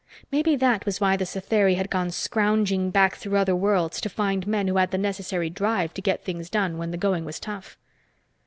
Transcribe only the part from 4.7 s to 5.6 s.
had the necessary